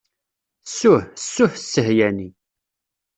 Ssuh, 0.69 1.05
ssuh 1.23 1.53
ssehyani. 1.61 2.29